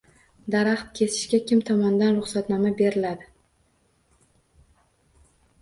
Daraxt 0.53 0.87
kesishga 0.99 1.39
kim 1.51 1.61
tomonidan 1.69 2.17
ruxsatnoma 2.21 2.73
beriladi? 2.81 3.31